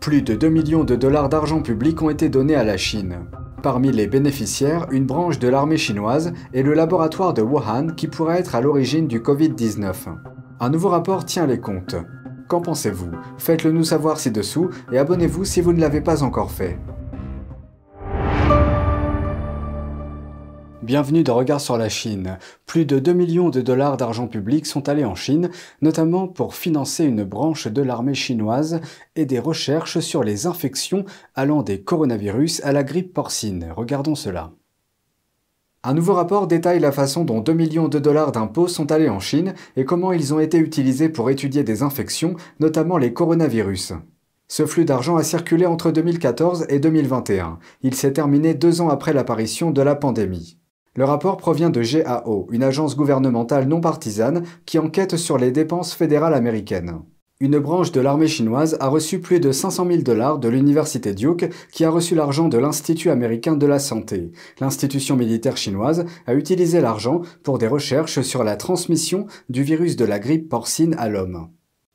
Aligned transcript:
Plus 0.00 0.22
de 0.22 0.34
2 0.34 0.48
millions 0.48 0.84
de 0.84 0.96
dollars 0.96 1.28
d'argent 1.28 1.60
public 1.60 2.00
ont 2.00 2.08
été 2.08 2.30
donnés 2.30 2.54
à 2.54 2.64
la 2.64 2.78
Chine. 2.78 3.26
Parmi 3.62 3.92
les 3.92 4.06
bénéficiaires, 4.06 4.86
une 4.90 5.04
branche 5.04 5.38
de 5.38 5.46
l'armée 5.46 5.76
chinoise 5.76 6.32
et 6.54 6.62
le 6.62 6.72
laboratoire 6.72 7.34
de 7.34 7.42
Wuhan 7.42 7.88
qui 7.88 8.08
pourrait 8.08 8.38
être 8.38 8.54
à 8.54 8.62
l'origine 8.62 9.06
du 9.06 9.20
Covid-19. 9.20 9.92
Un 10.58 10.70
nouveau 10.70 10.88
rapport 10.88 11.26
tient 11.26 11.46
les 11.46 11.60
comptes. 11.60 11.96
Qu'en 12.48 12.62
pensez-vous? 12.62 13.10
Faites-le 13.36 13.72
nous 13.72 13.84
savoir 13.84 14.18
ci-dessous 14.18 14.70
et 14.90 14.96
abonnez-vous 14.96 15.44
si 15.44 15.60
vous 15.60 15.74
ne 15.74 15.80
l'avez 15.80 16.00
pas 16.00 16.22
encore 16.22 16.50
fait. 16.50 16.78
Bienvenue 20.82 21.24
dans 21.24 21.34
Regard 21.34 21.60
sur 21.60 21.76
la 21.76 21.90
Chine. 21.90 22.38
Plus 22.64 22.86
de 22.86 22.98
2 22.98 23.12
millions 23.12 23.50
de 23.50 23.60
dollars 23.60 23.98
d'argent 23.98 24.26
public 24.26 24.64
sont 24.64 24.88
allés 24.88 25.04
en 25.04 25.14
Chine, 25.14 25.50
notamment 25.82 26.26
pour 26.26 26.54
financer 26.54 27.04
une 27.04 27.22
branche 27.22 27.68
de 27.68 27.82
l'armée 27.82 28.14
chinoise 28.14 28.80
et 29.14 29.26
des 29.26 29.38
recherches 29.38 29.98
sur 29.98 30.24
les 30.24 30.46
infections 30.46 31.04
allant 31.34 31.62
des 31.62 31.82
coronavirus 31.82 32.62
à 32.64 32.72
la 32.72 32.82
grippe 32.82 33.12
porcine. 33.12 33.66
Regardons 33.76 34.14
cela. 34.14 34.52
Un 35.82 35.92
nouveau 35.92 36.14
rapport 36.14 36.46
détaille 36.46 36.80
la 36.80 36.92
façon 36.92 37.24
dont 37.24 37.42
2 37.42 37.52
millions 37.52 37.88
de 37.88 37.98
dollars 37.98 38.32
d'impôts 38.32 38.68
sont 38.68 38.90
allés 38.90 39.10
en 39.10 39.20
Chine 39.20 39.52
et 39.76 39.84
comment 39.84 40.12
ils 40.12 40.32
ont 40.32 40.40
été 40.40 40.56
utilisés 40.56 41.10
pour 41.10 41.28
étudier 41.28 41.62
des 41.62 41.82
infections, 41.82 42.36
notamment 42.58 42.96
les 42.96 43.12
coronavirus. 43.12 43.92
Ce 44.48 44.64
flux 44.64 44.86
d'argent 44.86 45.16
a 45.16 45.22
circulé 45.22 45.66
entre 45.66 45.90
2014 45.90 46.66
et 46.70 46.80
2021. 46.80 47.58
Il 47.82 47.94
s'est 47.94 48.14
terminé 48.14 48.54
deux 48.54 48.80
ans 48.80 48.88
après 48.88 49.12
l'apparition 49.12 49.70
de 49.72 49.82
la 49.82 49.94
pandémie. 49.94 50.59
Le 50.96 51.04
rapport 51.04 51.36
provient 51.36 51.70
de 51.70 51.82
GAO, 51.82 52.48
une 52.50 52.64
agence 52.64 52.96
gouvernementale 52.96 53.68
non 53.68 53.80
partisane 53.80 54.44
qui 54.66 54.78
enquête 54.78 55.16
sur 55.16 55.38
les 55.38 55.52
dépenses 55.52 55.94
fédérales 55.94 56.34
américaines. 56.34 57.02
Une 57.42 57.58
branche 57.58 57.92
de 57.92 58.00
l'armée 58.00 58.26
chinoise 58.26 58.76
a 58.80 58.88
reçu 58.88 59.20
plus 59.20 59.40
de 59.40 59.52
500 59.52 59.86
000 59.86 60.02
dollars 60.02 60.38
de 60.38 60.48
l'université 60.48 61.14
Duke 61.14 61.48
qui 61.72 61.84
a 61.84 61.90
reçu 61.90 62.14
l'argent 62.14 62.48
de 62.48 62.58
l'Institut 62.58 63.08
américain 63.08 63.56
de 63.56 63.66
la 63.66 63.78
santé. 63.78 64.32
L'institution 64.60 65.16
militaire 65.16 65.56
chinoise 65.56 66.04
a 66.26 66.34
utilisé 66.34 66.80
l'argent 66.80 67.22
pour 67.42 67.58
des 67.58 67.68
recherches 67.68 68.20
sur 68.20 68.44
la 68.44 68.56
transmission 68.56 69.26
du 69.48 69.62
virus 69.62 69.96
de 69.96 70.04
la 70.04 70.18
grippe 70.18 70.50
porcine 70.50 70.94
à 70.98 71.08
l'homme. 71.08 71.48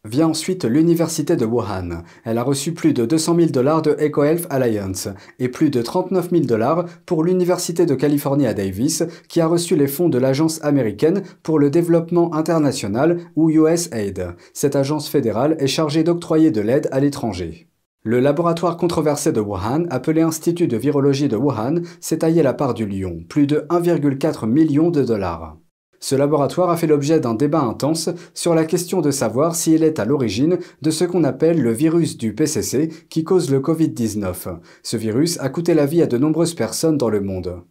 Vient 0.06 0.28
ensuite 0.28 0.66
l'université 0.66 1.36
de 1.36 1.48
Wuhan. 1.48 2.04
Elle 2.26 2.38
a 2.38 2.44
reçu 2.44 2.76
plus 2.76 2.94
de 2.94 3.08
200 3.08 3.38
000 3.38 3.50
dollars 3.50 3.82
de 3.82 3.98
EcoHealth 4.00 4.46
Alliance 4.52 5.08
et 5.40 5.50
plus 5.50 5.72
de 5.72 5.82
39 5.82 6.30
000 6.30 6.44
dollars 6.44 6.86
pour 7.08 7.24
l'université 7.24 7.88
de 7.88 7.96
Californie 7.96 8.46
à 8.46 8.54
Davis, 8.54 9.02
qui 9.28 9.42
a 9.42 9.48
reçu 9.48 9.76
les 9.76 9.88
fonds 9.88 10.08
de 10.08 10.20
l'agence 10.20 10.64
américaine 10.64 11.24
pour 11.42 11.58
le 11.58 11.72
développement 11.72 12.36
international 12.36 13.18
ou 13.36 13.50
USAID. 13.50 14.36
Cette 14.54 14.76
agence 14.76 15.10
fédérale 15.10 15.56
est 15.58 15.66
chargée 15.66 16.04
d'octroyer 16.04 16.52
de 16.52 16.62
l'aide 16.62 16.88
à 16.92 17.00
l'étranger. 17.00 17.68
Le 18.04 18.20
laboratoire 18.20 18.78
controversé 18.78 19.32
de 19.32 19.42
Wuhan, 19.42 19.86
appelé 19.90 20.22
Institut 20.22 20.68
de 20.68 20.78
virologie 20.78 21.30
de 21.30 21.36
Wuhan, 21.36 21.82
s'est 22.00 22.20
taillé 22.20 22.44
la 22.44 22.54
part 22.54 22.76
du 22.76 22.86
lion, 22.86 23.24
plus 23.28 23.48
de 23.48 23.66
1,4 23.72 24.46
million 24.46 24.92
de 24.92 25.04
dollars. 25.04 25.58
Ce 26.00 26.16
laboratoire 26.16 26.70
a 26.70 26.78
fait 26.78 26.88
l'objet 26.88 27.20
d'un 27.20 27.34
débat 27.34 27.62
intense 27.62 28.10
sur 28.34 28.56
la 28.56 28.66
question 28.66 29.02
de 29.02 29.12
savoir 29.12 29.56
s'il 29.56 29.84
est 29.84 30.00
à 30.00 30.06
l'origine 30.06 30.58
de 30.82 30.92
ce 30.92 31.06
qu'on 31.06 31.24
appelle 31.24 31.62
le 31.62 31.72
virus 31.72 32.18
du 32.18 32.34
PCC 32.34 32.90
qui 33.10 33.24
cause 33.24 33.50
le 33.50 33.60
Covid-19. 33.60 34.58
Ce 34.84 34.98
virus 34.98 35.40
a 35.40 35.50
coûté 35.50 35.74
la 35.74 35.86
vie 35.86 36.02
à 36.02 36.08
de 36.08 36.18
nombreuses 36.18 36.54
personnes 36.54 36.98
dans 36.98 37.10
le 37.10 37.22
monde. 37.22 37.62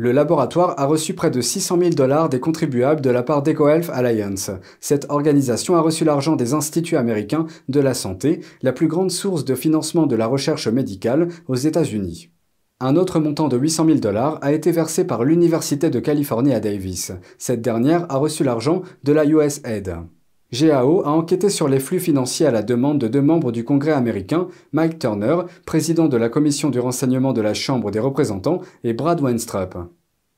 Le 0.00 0.12
laboratoire 0.12 0.74
a 0.78 0.86
reçu 0.86 1.14
près 1.14 1.28
de 1.28 1.40
600 1.40 1.78
000 1.80 1.90
dollars 1.90 2.28
des 2.28 2.38
contribuables 2.38 3.00
de 3.00 3.10
la 3.10 3.24
part 3.24 3.42
d'EcoHealth 3.42 3.90
Alliance. 3.92 4.52
Cette 4.78 5.06
organisation 5.08 5.74
a 5.74 5.80
reçu 5.80 6.04
l'argent 6.04 6.36
des 6.36 6.54
instituts 6.54 6.96
américains 6.96 7.46
de 7.68 7.80
la 7.80 7.94
santé, 7.94 8.40
la 8.62 8.72
plus 8.72 8.86
grande 8.86 9.10
source 9.10 9.44
de 9.44 9.56
financement 9.56 10.06
de 10.06 10.14
la 10.14 10.28
recherche 10.28 10.68
médicale 10.68 11.26
aux 11.48 11.56
États-Unis. 11.56 12.30
Un 12.80 12.94
autre 12.94 13.18
montant 13.18 13.48
de 13.48 13.56
800 13.56 13.86
000 13.86 13.98
dollars 13.98 14.38
a 14.40 14.52
été 14.52 14.70
versé 14.70 15.04
par 15.04 15.24
l'Université 15.24 15.90
de 15.90 15.98
Californie 15.98 16.54
à 16.54 16.60
Davis. 16.60 17.10
Cette 17.36 17.60
dernière 17.60 18.06
a 18.08 18.18
reçu 18.18 18.44
l'argent 18.44 18.82
de 19.02 19.12
la 19.12 19.24
USAID. 19.24 19.96
GAO 20.52 21.02
a 21.04 21.08
enquêté 21.08 21.48
sur 21.48 21.66
les 21.66 21.80
flux 21.80 21.98
financiers 21.98 22.46
à 22.46 22.52
la 22.52 22.62
demande 22.62 23.00
de 23.00 23.08
deux 23.08 23.20
membres 23.20 23.50
du 23.50 23.64
Congrès 23.64 23.90
américain, 23.90 24.46
Mike 24.70 25.00
Turner, 25.00 25.38
président 25.66 26.06
de 26.06 26.16
la 26.16 26.28
Commission 26.28 26.70
du 26.70 26.78
renseignement 26.78 27.32
de 27.32 27.40
la 27.40 27.52
Chambre 27.52 27.90
des 27.90 27.98
représentants, 27.98 28.60
et 28.84 28.92
Brad 28.92 29.20
Wenstrup. 29.20 29.76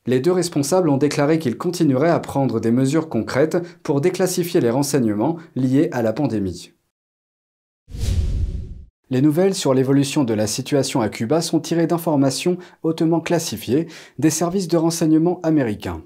Les 0.07 0.19
deux 0.19 0.31
responsables 0.31 0.89
ont 0.89 0.97
déclaré 0.97 1.37
qu'ils 1.37 1.59
continueraient 1.59 2.09
à 2.09 2.19
prendre 2.19 2.59
des 2.59 2.71
mesures 2.71 3.07
concrètes 3.07 3.57
pour 3.83 4.01
déclassifier 4.01 4.61
les 4.61 4.71
renseignements 4.71 5.37
liés 5.55 5.89
à 5.91 6.01
la 6.01 6.11
pandémie. 6.11 6.71
Les 9.11 9.21
nouvelles 9.21 9.53
sur 9.53 9.73
l'évolution 9.73 10.23
de 10.23 10.33
la 10.33 10.47
situation 10.47 11.01
à 11.01 11.09
Cuba 11.09 11.41
sont 11.41 11.59
tirées 11.59 11.85
d'informations 11.85 12.57
hautement 12.81 13.19
classifiées 13.19 13.87
des 14.19 14.29
services 14.29 14.69
de 14.69 14.77
renseignement 14.77 15.41
américains. 15.43 16.01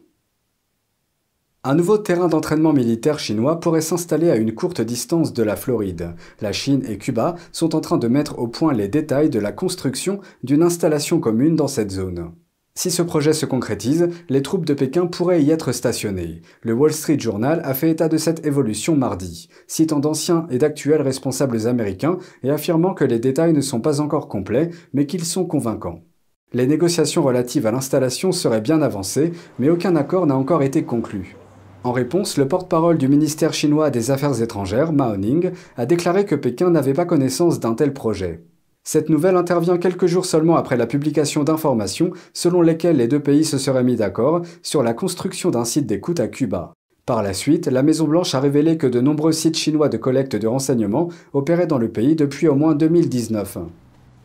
Un 1.63 1.75
nouveau 1.75 1.99
terrain 1.99 2.27
d'entraînement 2.27 2.73
militaire 2.73 3.19
chinois 3.19 3.59
pourrait 3.59 3.81
s'installer 3.81 4.31
à 4.31 4.37
une 4.37 4.55
courte 4.55 4.81
distance 4.81 5.33
de 5.33 5.43
la 5.43 5.55
Floride. 5.55 6.15
La 6.41 6.51
Chine 6.51 6.83
et 6.87 6.97
Cuba 6.97 7.35
sont 7.51 7.75
en 7.75 7.81
train 7.81 7.99
de 7.99 8.07
mettre 8.07 8.39
au 8.39 8.47
point 8.47 8.73
les 8.73 8.87
détails 8.87 9.29
de 9.29 9.39
la 9.39 9.51
construction 9.51 10.19
d'une 10.43 10.63
installation 10.63 11.19
commune 11.19 11.55
dans 11.55 11.67
cette 11.67 11.91
zone. 11.91 12.31
Si 12.77 12.91
ce 12.91 13.01
projet 13.01 13.31
se 13.31 13.45
concrétise, 13.45 14.09
les 14.27 14.41
troupes 14.41 14.65
de 14.65 14.73
Pékin 14.73 15.07
pourraient 15.07 15.41
y 15.41 15.49
être 15.49 15.71
stationnées. 15.71 16.41
Le 16.61 16.73
Wall 16.73 16.91
Street 16.91 17.17
Journal 17.17 17.61
a 17.63 17.73
fait 17.73 17.89
état 17.89 18.09
de 18.09 18.17
cette 18.17 18.45
évolution 18.45 18.97
mardi, 18.97 19.47
citant 19.65 19.99
d'anciens 19.99 20.45
et 20.51 20.57
d'actuels 20.57 21.01
responsables 21.01 21.67
américains 21.67 22.17
et 22.43 22.49
affirmant 22.49 22.93
que 22.93 23.05
les 23.05 23.17
détails 23.17 23.53
ne 23.53 23.61
sont 23.61 23.79
pas 23.79 24.01
encore 24.01 24.27
complets, 24.27 24.71
mais 24.93 25.05
qu'ils 25.05 25.23
sont 25.23 25.45
convaincants. 25.45 26.03
Les 26.51 26.67
négociations 26.67 27.23
relatives 27.23 27.65
à 27.65 27.71
l'installation 27.71 28.33
seraient 28.33 28.61
bien 28.61 28.81
avancées, 28.81 29.31
mais 29.57 29.69
aucun 29.69 29.95
accord 29.95 30.27
n'a 30.27 30.35
encore 30.35 30.61
été 30.61 30.83
conclu. 30.83 31.37
En 31.85 31.93
réponse, 31.93 32.37
le 32.37 32.47
porte-parole 32.47 32.97
du 32.97 33.07
ministère 33.07 33.53
chinois 33.53 33.89
des 33.89 34.11
Affaires 34.11 34.41
étrangères, 34.41 34.91
Mao 34.91 35.15
Ning, 35.15 35.51
a 35.77 35.85
déclaré 35.85 36.25
que 36.25 36.35
Pékin 36.35 36.71
n'avait 36.71 36.93
pas 36.93 37.05
connaissance 37.05 37.59
d'un 37.59 37.73
tel 37.73 37.93
projet. 37.93 38.43
Cette 38.87 39.09
nouvelle 39.09 39.35
intervient 39.35 39.79
quelques 39.79 40.05
jours 40.05 40.27
seulement 40.27 40.57
après 40.57 40.77
la 40.77 40.85
publication 40.85 41.43
d'informations 41.43 42.11
selon 42.33 42.61
lesquelles 42.61 42.97
les 42.97 43.07
deux 43.07 43.19
pays 43.19 43.43
se 43.43 43.57
seraient 43.57 43.83
mis 43.83 43.95
d'accord 43.95 44.43
sur 44.61 44.83
la 44.83 44.93
construction 44.93 45.49
d'un 45.49 45.65
site 45.65 45.87
d'écoute 45.87 46.19
à 46.19 46.27
Cuba. 46.27 46.73
Par 47.07 47.23
la 47.23 47.33
suite, 47.33 47.65
la 47.65 47.81
Maison-Blanche 47.81 48.35
a 48.35 48.39
révélé 48.39 48.77
que 48.77 48.85
de 48.85 49.01
nombreux 49.01 49.31
sites 49.31 49.57
chinois 49.57 49.89
de 49.89 49.97
collecte 49.97 50.35
de 50.35 50.45
renseignements 50.45 51.09
opéraient 51.33 51.65
dans 51.65 51.79
le 51.79 51.89
pays 51.89 52.15
depuis 52.15 52.47
au 52.47 52.53
moins 52.53 52.75
2019. 52.75 53.57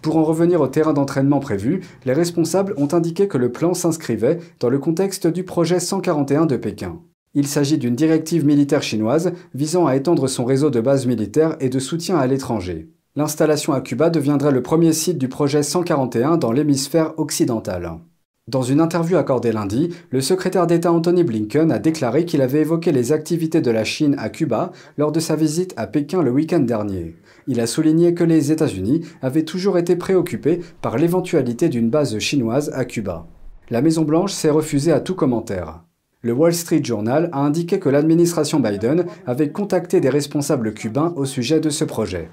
Pour 0.03 0.19
en 0.19 0.25
revenir 0.25 0.61
au 0.61 0.69
terrain 0.69 0.93
d'entraînement 0.93 1.41
prévu, 1.41 1.81
les 2.05 2.13
responsables 2.13 2.75
ont 2.77 2.93
indiqué 2.93 3.29
que 3.29 3.39
le 3.39 3.53
plan 3.53 3.73
s'inscrivait 3.73 4.41
dans 4.61 4.69
le 4.69 4.79
contexte 4.79 5.27
du 5.27 5.43
projet 5.43 5.81
141 5.81 6.45
de 6.45 6.57
Pékin. 6.57 7.01
Il 7.33 7.47
s'agit 7.47 7.79
d'une 7.79 7.97
directive 7.97 8.45
militaire 8.45 8.83
chinoise 8.83 9.33
visant 9.55 9.87
à 9.87 9.97
étendre 9.97 10.29
son 10.29 10.45
réseau 10.45 10.69
de 10.69 10.83
bases 10.83 11.07
militaires 11.07 11.57
et 11.61 11.71
de 11.71 11.79
soutien 11.79 12.17
à 12.17 12.27
l'étranger. 12.27 12.91
L'installation 13.17 13.73
à 13.73 13.81
Cuba 13.81 14.09
deviendrait 14.09 14.53
le 14.53 14.63
premier 14.63 14.93
site 14.93 15.19
du 15.19 15.27
projet 15.27 15.65
141 15.65 16.37
dans 16.37 16.53
l'hémisphère 16.53 17.19
occidental. 17.19 17.99
Dans 18.47 18.63
une 18.63 18.81
interview 18.81 19.17
accordée 19.17 19.51
lundi, 19.51 19.93
le 20.11 20.21
secrétaire 20.21 20.69
d'État 20.69 20.93
Anthony 20.93 21.25
Blinken 21.25 21.73
a 21.73 21.81
déclaré 21.81 22.25
qu'il 22.25 22.41
avait 22.41 22.61
évoqué 22.61 22.93
les 22.93 23.11
activités 23.11 23.61
de 23.61 23.71
la 23.73 23.83
Chine 23.83 24.15
à 24.17 24.29
Cuba 24.29 24.71
lors 24.97 25.11
de 25.11 25.19
sa 25.19 25.35
visite 25.35 25.75
à 25.77 25.89
Pékin 25.89 26.23
le 26.23 26.31
week-end 26.31 26.61
dernier. 26.61 27.17
Il 27.49 27.59
a 27.59 27.67
souligné 27.67 28.15
que 28.15 28.23
les 28.23 28.53
États-Unis 28.53 29.05
avaient 29.23 29.45
toujours 29.45 29.77
été 29.77 29.97
préoccupés 29.97 30.61
par 30.81 30.97
l'éventualité 30.97 31.69
d'une 31.69 31.91
base 31.91 32.17
chinoise 32.21 32.71
à 32.75 32.85
Cuba. 32.85 33.27
La 33.71 33.83
Maison-Blanche 33.83 34.33
s'est 34.33 34.51
refusée 34.51 34.93
à 34.93 35.01
tout 35.01 35.17
commentaire. 35.17 35.83
Le 36.23 36.33
Wall 36.33 36.55
Street 36.55 36.85
Journal 36.85 37.29
a 37.33 37.41
indiqué 37.41 37.81
que 37.81 37.89
l'administration 37.89 38.61
Biden 38.61 39.07
avait 39.27 39.51
contacté 39.51 40.01
des 40.01 40.11
responsables 40.11 40.75
cubains 40.75 41.13
au 41.17 41.25
sujet 41.25 41.59
de 41.59 41.71
ce 41.71 41.85
projet. 41.85 42.31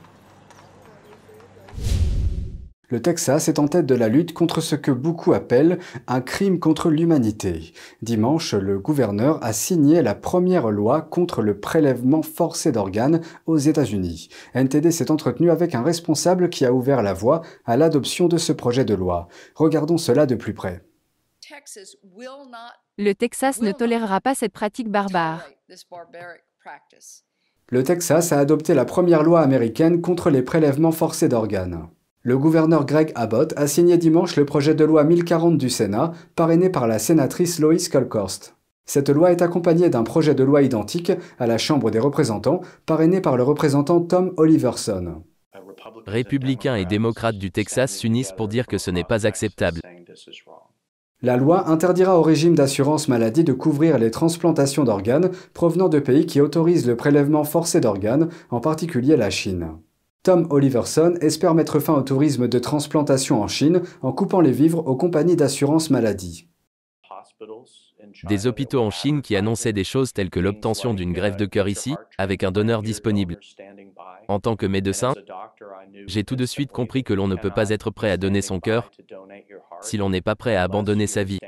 Le 2.90 3.02
Texas 3.02 3.50
est 3.50 3.60
en 3.60 3.68
tête 3.68 3.86
de 3.86 3.96
la 3.96 4.08
lutte 4.08 4.34
contre 4.34 4.62
ce 4.62 4.76
que 4.76 4.92
beaucoup 4.92 5.34
appellent 5.34 5.78
un 6.08 6.22
crime 6.22 6.58
contre 6.58 6.90
l'humanité. 6.90 7.74
Dimanche, 8.02 8.54
le 8.54 8.80
gouverneur 8.80 9.44
a 9.44 9.52
signé 9.52 10.02
la 10.02 10.16
première 10.16 10.72
loi 10.72 11.02
contre 11.02 11.42
le 11.42 11.60
prélèvement 11.60 12.22
forcé 12.22 12.72
d'organes 12.72 13.20
aux 13.46 13.58
États-Unis. 13.58 14.30
NTD 14.54 14.92
s'est 14.92 15.12
entretenu 15.12 15.52
avec 15.52 15.76
un 15.76 15.84
responsable 15.84 16.50
qui 16.50 16.66
a 16.66 16.72
ouvert 16.72 17.04
la 17.04 17.14
voie 17.14 17.42
à 17.66 17.76
l'adoption 17.76 18.30
de 18.30 18.38
ce 18.38 18.54
projet 18.54 18.86
de 18.86 18.94
loi. 18.94 19.28
Regardons 19.56 19.98
cela 19.98 20.26
de 20.26 20.36
plus 20.36 20.54
près. 20.54 20.82
Le 22.98 23.14
Texas 23.14 23.62
ne 23.62 23.74
tolérera 23.74 24.22
pas 24.22 24.34
cette 24.34 24.54
pratique 24.54 24.90
barbare. 24.90 25.46
Le 27.70 27.84
Texas 27.84 28.32
a 28.32 28.40
adopté 28.40 28.74
la 28.74 28.86
première 28.86 29.24
loi 29.24 29.42
américaine 29.42 30.00
contre 30.00 30.30
les 30.30 30.42
prélèvements 30.42 30.94
forcés 30.94 31.28
d'organes. 31.28 31.90
Le 32.28 32.38
gouverneur 32.38 32.86
Greg 32.86 33.14
Abbott 33.16 33.54
a 33.56 33.68
signé 33.68 33.98
dimanche 33.98 34.36
le 34.36 34.44
projet 34.44 34.76
de 34.76 34.84
loi 34.84 35.06
1040 35.06 35.58
du 35.58 35.70
Sénat, 35.70 36.12
parrainé 36.36 36.70
par 36.70 36.86
la 36.86 37.00
sénatrice 37.00 37.58
Lois 37.58 37.78
Kolkhorst. 37.90 38.58
Cette 38.86 39.08
loi 39.08 39.32
est 39.32 39.42
accompagnée 39.42 39.90
d'un 39.90 40.04
projet 40.04 40.36
de 40.36 40.44
loi 40.44 40.62
identique 40.62 41.14
à 41.40 41.48
la 41.48 41.58
Chambre 41.58 41.90
des 41.90 42.00
représentants, 42.00 42.60
parrainé 42.86 43.22
par 43.22 43.38
le 43.38 43.44
représentant 43.44 44.02
Tom 44.02 44.34
Oliverson. 44.36 45.24
Républicains 46.06 46.76
et 46.76 46.84
démocrates 46.84 47.38
du 47.38 47.50
Texas 47.50 47.96
s'unissent 47.96 48.34
pour 48.34 48.50
dire 48.50 48.68
que 48.68 48.78
ce 48.78 48.92
n'est 48.92 49.06
pas 49.06 49.26
acceptable. 49.26 49.80
La 51.22 51.38
loi 51.38 51.70
interdira 51.70 52.20
au 52.20 52.24
régime 52.24 52.56
d'assurance 52.56 53.08
maladie 53.08 53.46
de 53.46 53.54
couvrir 53.54 53.98
les 53.98 54.12
transplantations 54.12 54.84
d'organes 54.84 55.32
provenant 55.54 55.88
de 55.88 56.00
pays 56.00 56.26
qui 56.26 56.42
autorisent 56.42 56.88
le 56.88 56.98
prélèvement 56.98 57.46
forcé 57.46 57.80
d'organes, 57.80 58.28
en 58.50 58.60
particulier 58.60 59.16
la 59.16 59.30
Chine. 59.30 59.70
Tom 60.28 60.46
Oliverson 60.50 61.16
espère 61.22 61.54
mettre 61.54 61.80
fin 61.80 61.94
au 61.94 62.02
tourisme 62.02 62.50
de 62.50 62.60
transplantation 62.60 63.42
en 63.42 63.48
Chine 63.48 63.82
en 64.02 64.12
coupant 64.12 64.42
les 64.42 64.52
vivres 64.52 64.86
aux 64.86 64.98
compagnies 64.98 65.38
d'assurance 65.38 65.90
maladie. 65.90 66.50
Des 68.26 68.46
hôpitaux 68.46 68.82
en 68.82 68.90
Chine 68.90 69.22
qui 69.22 69.38
annonçaient 69.38 69.72
des 69.72 69.86
choses 69.86 70.12
telles 70.12 70.30
que 70.30 70.42
l'obtention 70.42 70.94
d'une 70.94 71.14
grève 71.14 71.38
de 71.38 71.46
cœur 71.46 71.70
ici, 71.70 71.96
avec 72.18 72.44
un 72.44 72.52
donneur 72.52 72.82
disponible. 72.82 73.40
En 74.28 74.42
tant 74.42 74.58
que 74.58 74.66
médecin, 74.66 75.14
j'ai 76.08 76.26
tout 76.26 76.36
de 76.36 76.46
suite 76.46 76.74
compris 76.74 77.06
que 77.06 77.14
l'on 77.14 77.30
ne 77.30 77.36
peut 77.36 77.50
pas 77.50 77.70
être 77.70 77.90
prêt 77.90 78.12
à 78.12 78.18
donner 78.18 78.42
son 78.42 78.60
cœur 78.60 78.92
si 79.80 79.96
l'on 79.96 80.10
n'est 80.10 80.20
pas 80.20 80.36
prêt 80.36 80.58
à 80.58 80.64
abandonner 80.64 81.08
sa 81.08 81.24
vie. 81.24 81.40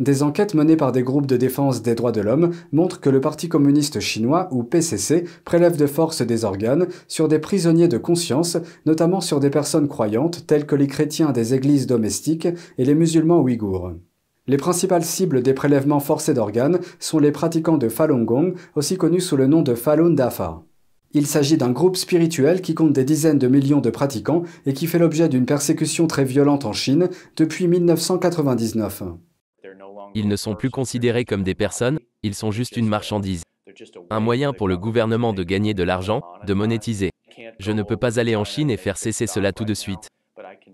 Des 0.00 0.22
enquêtes 0.22 0.54
menées 0.54 0.76
par 0.76 0.90
des 0.90 1.02
groupes 1.02 1.26
de 1.26 1.36
défense 1.36 1.82
des 1.82 1.94
droits 1.94 2.12
de 2.12 2.22
l'homme 2.22 2.52
montrent 2.72 2.98
que 2.98 3.10
le 3.10 3.20
Parti 3.20 3.48
communiste 3.48 4.00
chinois, 4.00 4.48
ou 4.50 4.62
PCC, 4.62 5.24
prélève 5.44 5.76
de 5.76 5.86
force 5.86 6.22
des 6.22 6.44
organes 6.44 6.86
sur 7.08 7.28
des 7.28 7.38
prisonniers 7.38 7.88
de 7.88 7.98
conscience, 7.98 8.56
notamment 8.86 9.20
sur 9.20 9.38
des 9.38 9.50
personnes 9.50 9.88
croyantes 9.88 10.46
telles 10.46 10.66
que 10.66 10.76
les 10.76 10.86
chrétiens 10.86 11.32
des 11.32 11.52
églises 11.52 11.86
domestiques 11.86 12.48
et 12.78 12.84
les 12.84 12.94
musulmans 12.94 13.40
ouïghours. 13.40 13.92
Les 14.48 14.56
principales 14.56 15.04
cibles 15.04 15.42
des 15.42 15.54
prélèvements 15.54 16.00
forcés 16.00 16.34
d'organes 16.34 16.80
sont 16.98 17.18
les 17.18 17.30
pratiquants 17.30 17.78
de 17.78 17.88
Falun 17.88 18.24
Gong, 18.24 18.54
aussi 18.74 18.96
connus 18.96 19.20
sous 19.20 19.36
le 19.36 19.46
nom 19.46 19.62
de 19.62 19.74
Falun 19.74 20.10
Dafa. 20.10 20.62
Il 21.12 21.26
s'agit 21.26 21.58
d'un 21.58 21.70
groupe 21.70 21.96
spirituel 21.96 22.62
qui 22.62 22.74
compte 22.74 22.94
des 22.94 23.04
dizaines 23.04 23.38
de 23.38 23.46
millions 23.46 23.82
de 23.82 23.90
pratiquants 23.90 24.42
et 24.64 24.72
qui 24.72 24.86
fait 24.86 24.98
l'objet 24.98 25.28
d'une 25.28 25.44
persécution 25.44 26.06
très 26.06 26.24
violente 26.24 26.64
en 26.64 26.72
Chine 26.72 27.10
depuis 27.36 27.68
1999. 27.68 29.02
Ils 30.14 30.28
ne 30.28 30.36
sont 30.36 30.54
plus 30.54 30.70
considérés 30.70 31.24
comme 31.24 31.42
des 31.42 31.54
personnes, 31.54 31.98
ils 32.22 32.34
sont 32.34 32.50
juste 32.50 32.76
une 32.76 32.88
marchandise. 32.88 33.42
Un 34.10 34.20
moyen 34.20 34.52
pour 34.52 34.68
le 34.68 34.76
gouvernement 34.76 35.32
de 35.32 35.42
gagner 35.42 35.72
de 35.72 35.82
l'argent, 35.82 36.22
de 36.46 36.52
monétiser. 36.54 37.10
Je 37.58 37.72
ne 37.72 37.82
peux 37.82 37.96
pas 37.96 38.20
aller 38.20 38.36
en 38.36 38.44
Chine 38.44 38.70
et 38.70 38.76
faire 38.76 38.98
cesser 38.98 39.26
cela 39.26 39.52
tout 39.52 39.64
de 39.64 39.74
suite. 39.74 40.08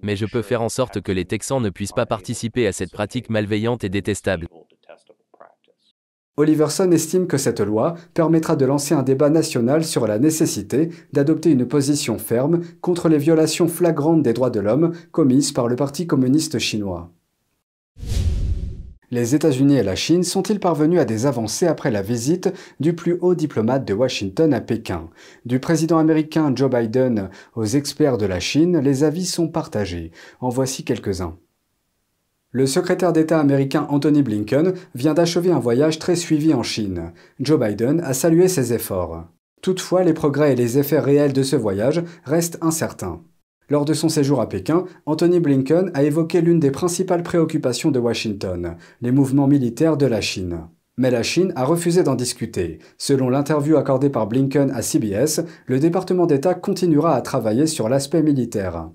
Mais 0.02 0.16
je 0.16 0.26
peux 0.26 0.42
faire 0.42 0.62
en 0.62 0.68
sorte 0.68 1.00
que 1.00 1.12
les 1.12 1.24
Texans 1.24 1.62
ne 1.62 1.70
puissent 1.70 1.92
pas 1.92 2.06
participer 2.06 2.66
à 2.66 2.72
cette 2.72 2.90
pratique 2.90 3.30
malveillante 3.30 3.84
et 3.84 3.88
détestable. 3.88 4.48
Oliverson 6.36 6.92
estime 6.92 7.26
que 7.26 7.36
cette 7.36 7.60
loi 7.60 7.94
permettra 8.14 8.54
de 8.54 8.64
lancer 8.64 8.94
un 8.94 9.02
débat 9.02 9.28
national 9.28 9.84
sur 9.84 10.06
la 10.06 10.20
nécessité 10.20 10.90
d'adopter 11.12 11.50
une 11.50 11.66
position 11.66 12.16
ferme 12.16 12.60
contre 12.80 13.08
les 13.08 13.18
violations 13.18 13.66
flagrantes 13.66 14.22
des 14.22 14.32
droits 14.32 14.50
de 14.50 14.60
l'homme 14.60 14.92
commises 15.10 15.50
par 15.50 15.66
le 15.66 15.74
Parti 15.74 16.06
communiste 16.06 16.60
chinois. 16.60 17.10
Les 19.10 19.34
États-Unis 19.34 19.76
et 19.76 19.82
la 19.82 19.96
Chine 19.96 20.22
sont-ils 20.22 20.60
parvenus 20.60 21.00
à 21.00 21.06
des 21.06 21.24
avancées 21.24 21.66
après 21.66 21.90
la 21.90 22.02
visite 22.02 22.52
du 22.78 22.94
plus 22.94 23.16
haut 23.22 23.34
diplomate 23.34 23.86
de 23.86 23.94
Washington 23.94 24.52
à 24.52 24.60
Pékin? 24.60 25.08
Du 25.46 25.60
président 25.60 25.96
américain 25.96 26.52
Joe 26.54 26.70
Biden 26.70 27.30
aux 27.56 27.64
experts 27.64 28.18
de 28.18 28.26
la 28.26 28.38
Chine, 28.38 28.78
les 28.80 29.04
avis 29.04 29.24
sont 29.24 29.48
partagés. 29.48 30.12
En 30.40 30.50
voici 30.50 30.84
quelques-uns. 30.84 31.38
Le 32.50 32.66
secrétaire 32.66 33.14
d'État 33.14 33.40
américain 33.40 33.86
Anthony 33.88 34.22
Blinken 34.22 34.74
vient 34.94 35.14
d'achever 35.14 35.52
un 35.52 35.58
voyage 35.58 35.98
très 35.98 36.16
suivi 36.16 36.52
en 36.52 36.62
Chine. 36.62 37.12
Joe 37.40 37.58
Biden 37.58 38.02
a 38.02 38.12
salué 38.12 38.46
ses 38.46 38.74
efforts. 38.74 39.24
Toutefois, 39.62 40.04
les 40.04 40.14
progrès 40.14 40.52
et 40.52 40.56
les 40.56 40.76
effets 40.76 41.00
réels 41.00 41.32
de 41.32 41.42
ce 41.42 41.56
voyage 41.56 42.02
restent 42.24 42.58
incertains. 42.60 43.22
Lors 43.70 43.84
de 43.84 43.92
son 43.92 44.08
séjour 44.08 44.40
à 44.40 44.48
Pékin, 44.48 44.84
Anthony 45.04 45.40
Blinken 45.40 45.90
a 45.92 46.02
évoqué 46.02 46.40
l'une 46.40 46.58
des 46.58 46.70
principales 46.70 47.22
préoccupations 47.22 47.90
de 47.90 47.98
Washington, 47.98 48.76
les 49.02 49.12
mouvements 49.12 49.46
militaires 49.46 49.98
de 49.98 50.06
la 50.06 50.22
Chine. 50.22 50.60
Mais 50.96 51.10
la 51.10 51.22
Chine 51.22 51.52
a 51.54 51.66
refusé 51.66 52.02
d'en 52.02 52.14
discuter. 52.14 52.78
Selon 52.96 53.28
l'interview 53.28 53.76
accordée 53.76 54.08
par 54.08 54.26
Blinken 54.26 54.70
à 54.70 54.80
CBS, 54.80 55.42
le 55.66 55.78
département 55.78 56.24
d'État 56.24 56.54
continuera 56.54 57.14
à 57.14 57.20
travailler 57.20 57.66
sur 57.66 57.90
l'aspect 57.90 58.22
militaire. 58.22 58.88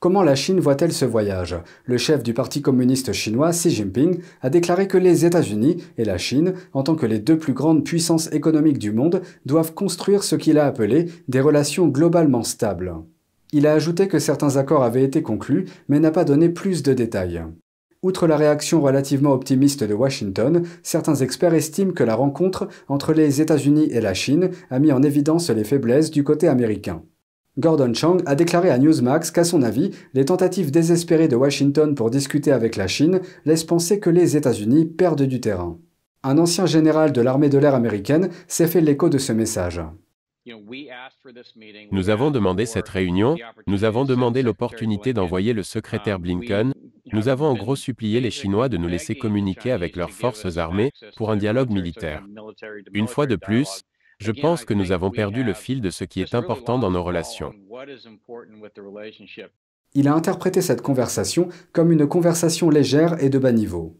Comment 0.00 0.22
la 0.22 0.34
Chine 0.34 0.58
voit-elle 0.58 0.92
ce 0.92 1.04
voyage? 1.04 1.56
Le 1.84 1.98
chef 1.98 2.22
du 2.22 2.32
Parti 2.32 2.62
communiste 2.62 3.12
chinois, 3.12 3.50
Xi 3.50 3.70
Jinping, 3.70 4.20
a 4.40 4.48
déclaré 4.48 4.88
que 4.88 4.98
les 4.98 5.26
États-Unis 5.26 5.82
et 5.98 6.04
la 6.04 6.16
Chine, 6.16 6.54
en 6.72 6.82
tant 6.82 6.94
que 6.94 7.06
les 7.06 7.18
deux 7.18 7.38
plus 7.38 7.52
grandes 7.52 7.84
puissances 7.84 8.32
économiques 8.32 8.78
du 8.78 8.92
monde, 8.92 9.20
doivent 9.44 9.74
construire 9.74 10.24
ce 10.24 10.36
qu'il 10.36 10.58
a 10.58 10.64
appelé 10.64 11.06
des 11.28 11.40
relations 11.40 11.88
globalement 11.88 12.42
stables. 12.42 12.94
Il 13.56 13.68
a 13.68 13.72
ajouté 13.72 14.08
que 14.08 14.18
certains 14.18 14.56
accords 14.56 14.82
avaient 14.82 15.04
été 15.04 15.22
conclus, 15.22 15.66
mais 15.86 16.00
n'a 16.00 16.10
pas 16.10 16.24
donné 16.24 16.48
plus 16.48 16.82
de 16.82 16.92
détails. 16.92 17.40
Outre 18.02 18.26
la 18.26 18.36
réaction 18.36 18.82
relativement 18.82 19.32
optimiste 19.32 19.84
de 19.84 19.94
Washington, 19.94 20.64
certains 20.82 21.14
experts 21.14 21.54
estiment 21.54 21.92
que 21.92 22.02
la 22.02 22.16
rencontre 22.16 22.66
entre 22.88 23.12
les 23.12 23.40
États-Unis 23.40 23.86
et 23.92 24.00
la 24.00 24.12
Chine 24.12 24.50
a 24.70 24.80
mis 24.80 24.90
en 24.90 25.04
évidence 25.04 25.50
les 25.50 25.62
faiblesses 25.62 26.10
du 26.10 26.24
côté 26.24 26.48
américain. 26.48 27.04
Gordon 27.56 27.94
Chang 27.94 28.16
a 28.26 28.34
déclaré 28.34 28.70
à 28.70 28.78
Newsmax 28.78 29.30
qu'à 29.30 29.44
son 29.44 29.62
avis, 29.62 29.92
les 30.14 30.24
tentatives 30.24 30.72
désespérées 30.72 31.28
de 31.28 31.36
Washington 31.36 31.94
pour 31.94 32.10
discuter 32.10 32.50
avec 32.50 32.74
la 32.74 32.88
Chine 32.88 33.20
laissent 33.44 33.62
penser 33.62 34.00
que 34.00 34.10
les 34.10 34.36
États-Unis 34.36 34.84
perdent 34.84 35.22
du 35.22 35.40
terrain. 35.40 35.78
Un 36.24 36.38
ancien 36.38 36.66
général 36.66 37.12
de 37.12 37.20
l'armée 37.20 37.50
de 37.50 37.58
l'air 37.58 37.76
américaine 37.76 38.30
s'est 38.48 38.66
fait 38.66 38.80
l'écho 38.80 39.08
de 39.08 39.18
ce 39.18 39.32
message. 39.32 39.80
Nous 41.90 42.10
avons 42.10 42.30
demandé 42.30 42.66
cette 42.66 42.88
réunion, 42.88 43.36
nous 43.66 43.84
avons 43.84 44.04
demandé 44.04 44.42
l'opportunité 44.42 45.12
d'envoyer 45.12 45.52
le 45.52 45.62
secrétaire 45.62 46.18
Blinken, 46.18 46.74
nous 47.12 47.28
avons 47.28 47.46
en 47.46 47.54
gros 47.54 47.76
supplié 47.76 48.20
les 48.20 48.30
Chinois 48.30 48.68
de 48.68 48.76
nous 48.76 48.88
laisser 48.88 49.14
communiquer 49.14 49.72
avec 49.72 49.96
leurs 49.96 50.10
forces 50.10 50.56
armées 50.56 50.92
pour 51.16 51.30
un 51.30 51.36
dialogue 51.36 51.70
militaire. 51.70 52.24
Une 52.92 53.08
fois 53.08 53.26
de 53.26 53.36
plus, 53.36 53.82
je 54.18 54.32
pense 54.32 54.64
que 54.64 54.74
nous 54.74 54.92
avons 54.92 55.10
perdu 55.10 55.44
le 55.44 55.54
fil 55.54 55.80
de 55.80 55.90
ce 55.90 56.04
qui 56.04 56.20
est 56.20 56.34
important 56.34 56.78
dans 56.78 56.90
nos 56.90 57.02
relations. 57.02 57.52
Il 59.96 60.08
a 60.08 60.14
interprété 60.14 60.60
cette 60.60 60.82
conversation 60.82 61.48
comme 61.72 61.92
une 61.92 62.06
conversation 62.06 62.68
légère 62.68 63.22
et 63.22 63.28
de 63.28 63.38
bas 63.38 63.52
niveau. 63.52 63.96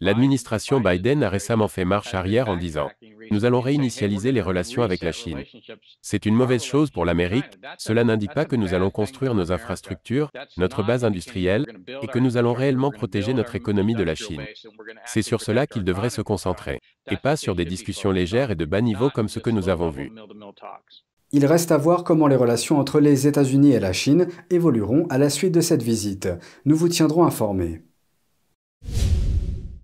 L'administration 0.00 0.80
Biden 0.80 1.22
a 1.22 1.28
récemment 1.28 1.68
fait 1.68 1.84
marche 1.84 2.14
arrière 2.14 2.48
en 2.48 2.56
disant⁇ 2.56 2.90
Nous 3.30 3.44
allons 3.44 3.60
réinitialiser 3.60 4.32
les 4.32 4.40
relations 4.40 4.82
avec 4.82 5.02
la 5.02 5.12
Chine. 5.12 5.44
C'est 6.02 6.26
une 6.26 6.34
mauvaise 6.34 6.64
chose 6.64 6.90
pour 6.90 7.04
l'Amérique, 7.04 7.58
cela 7.78 8.04
n'indique 8.04 8.34
pas 8.34 8.44
que 8.44 8.56
nous 8.56 8.74
allons 8.74 8.90
construire 8.90 9.34
nos 9.34 9.52
infrastructures, 9.52 10.30
notre 10.56 10.82
base 10.82 11.04
industrielle, 11.04 11.66
et 12.02 12.06
que 12.06 12.18
nous 12.18 12.36
allons 12.36 12.52
réellement 12.52 12.90
protéger 12.90 13.34
notre 13.34 13.54
économie 13.54 13.94
de 13.94 14.02
la 14.02 14.14
Chine. 14.14 14.44
C'est 15.06 15.22
sur 15.22 15.40
cela 15.40 15.66
qu'il 15.66 15.84
devrait 15.84 16.10
se 16.10 16.22
concentrer, 16.22 16.80
et 17.10 17.16
pas 17.16 17.36
sur 17.36 17.54
des 17.54 17.64
discussions 17.64 18.10
légères 18.10 18.50
et 18.50 18.56
de 18.56 18.64
bas 18.64 18.80
niveau 18.80 19.10
comme 19.10 19.28
ce 19.28 19.38
que 19.38 19.50
nous 19.50 19.68
avons 19.68 19.90
vu. 19.90 20.12
Il 21.32 21.46
reste 21.46 21.70
à 21.70 21.78
voir 21.78 22.02
comment 22.02 22.26
les 22.26 22.36
relations 22.36 22.78
entre 22.78 22.98
les 22.98 23.28
États-Unis 23.28 23.72
et 23.72 23.80
la 23.80 23.92
Chine 23.92 24.26
évolueront 24.50 25.06
à 25.10 25.18
la 25.18 25.30
suite 25.30 25.54
de 25.54 25.60
cette 25.60 25.82
visite. 25.82 26.28
Nous 26.64 26.76
vous 26.76 26.88
tiendrons 26.88 27.24
informés. 27.24 27.82